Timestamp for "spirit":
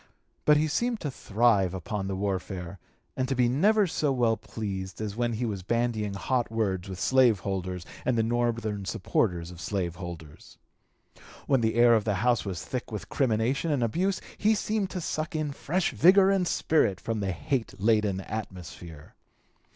16.47-16.99